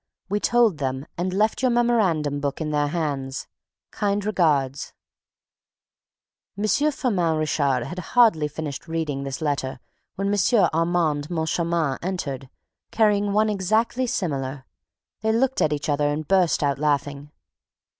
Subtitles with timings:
[0.29, 3.45] We told them and left your memorandum book in their hands.
[3.91, 4.93] Kind regards.
[6.57, 6.63] M.
[6.63, 9.79] Firmin Richard had hardly finished reading this letter
[10.15, 10.69] when M.
[10.73, 12.49] Armand Moncharmin entered,
[12.89, 14.65] carrying one exactly similar.
[15.21, 17.29] They looked at each other and burst out laughing.